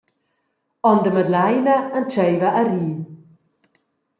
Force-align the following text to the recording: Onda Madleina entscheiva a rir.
Onda 0.91 1.11
Madleina 1.17 1.75
entscheiva 1.99 2.49
a 2.59 2.61
rir. 2.71 2.93